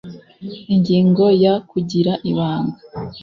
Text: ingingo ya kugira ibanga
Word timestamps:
ingingo 0.73 1.25
ya 1.43 1.53
kugira 1.69 2.13
ibanga 2.29 2.77